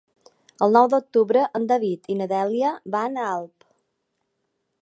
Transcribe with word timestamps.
El 0.67 0.71
nou 0.77 0.87
d'octubre 0.93 1.43
en 1.59 1.69
David 1.73 2.11
i 2.15 2.17
na 2.23 2.29
Dèlia 2.33 2.75
van 2.97 3.23
a 3.23 3.29
Alp. 3.37 3.71